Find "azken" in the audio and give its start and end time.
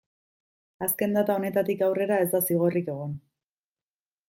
0.85-1.13